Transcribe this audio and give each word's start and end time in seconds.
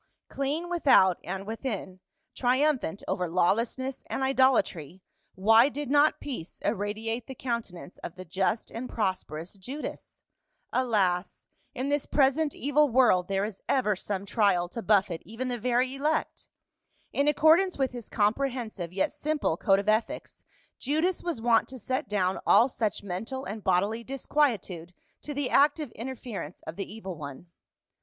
Clean 0.29 0.67
without 0.67 1.19
and 1.23 1.45
within, 1.45 1.99
triumphant 2.33 3.03
over 3.07 3.29
lawlessness 3.29 4.03
and 4.09 4.23
idolatry, 4.23 5.03
why 5.35 5.69
did 5.69 5.91
not 5.91 6.19
peace 6.19 6.59
irradiate 6.65 7.27
the 7.27 7.35
countenance 7.35 7.99
of 7.99 8.15
the 8.15 8.25
just 8.25 8.71
and 8.71 8.89
pros 8.89 9.23
perous 9.23 9.59
Judas? 9.59 10.23
Alas! 10.73 11.45
in 11.75 11.89
this 11.89 12.07
present 12.07 12.55
evil 12.55 12.89
world 12.89 13.27
there 13.27 13.45
is 13.45 13.61
ever 13.69 13.95
some 13.95 14.25
trial 14.25 14.67
to 14.69 14.81
buffet 14.81 15.21
even 15.23 15.49
the 15.49 15.59
very 15.59 15.93
elect. 15.93 16.49
In 17.13 17.27
accordance 17.27 17.77
with 17.77 17.91
his 17.91 18.09
comprehensive 18.09 18.91
yet 18.91 19.13
simple 19.13 19.55
code 19.55 19.77
of 19.77 19.87
ethics 19.87 20.43
Judas 20.79 21.21
was 21.21 21.39
wont 21.41 21.67
to 21.67 21.77
set 21.77 22.09
down 22.09 22.39
all 22.47 22.67
such 22.69 23.03
mental 23.03 23.45
and 23.45 23.63
bodily 23.63 24.03
disquietude 24.03 24.95
to 25.21 25.35
the 25.35 25.51
active 25.51 25.91
interference 25.91 26.63
of 26.65 26.75
the 26.75 26.91
evil 26.91 27.13
one. 27.15 27.51